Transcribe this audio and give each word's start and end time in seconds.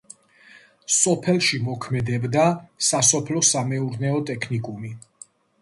სოფელში 0.93 1.59
მოქმედებდა 1.67 2.47
სასოფლო-სამეურნეო 2.87 4.27
ტექნიკუმი. 4.31 4.95